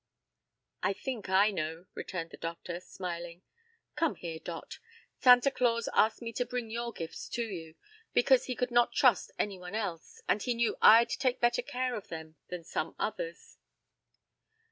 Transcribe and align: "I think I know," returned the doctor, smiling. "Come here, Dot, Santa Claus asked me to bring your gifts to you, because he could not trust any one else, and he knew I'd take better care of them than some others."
"I 0.81 0.93
think 0.93 1.29
I 1.29 1.51
know," 1.51 1.85
returned 1.93 2.31
the 2.31 2.37
doctor, 2.37 2.79
smiling. 2.79 3.43
"Come 3.95 4.15
here, 4.15 4.39
Dot, 4.39 4.79
Santa 5.19 5.51
Claus 5.51 5.87
asked 5.93 6.23
me 6.23 6.33
to 6.33 6.43
bring 6.43 6.71
your 6.71 6.91
gifts 6.91 7.29
to 7.29 7.43
you, 7.45 7.75
because 8.11 8.45
he 8.45 8.55
could 8.55 8.71
not 8.71 8.93
trust 8.95 9.29
any 9.37 9.59
one 9.59 9.75
else, 9.75 10.19
and 10.27 10.41
he 10.41 10.55
knew 10.55 10.75
I'd 10.81 11.09
take 11.09 11.39
better 11.39 11.61
care 11.61 11.93
of 11.93 12.07
them 12.07 12.35
than 12.47 12.63
some 12.63 12.95
others." 12.97 13.57